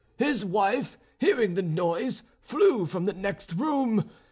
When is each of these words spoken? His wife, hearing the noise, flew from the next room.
His 0.17 0.43
wife, 0.43 0.97
hearing 1.19 1.53
the 1.53 1.61
noise, 1.61 2.23
flew 2.41 2.87
from 2.87 3.05
the 3.05 3.13
next 3.13 3.53
room. 3.53 4.09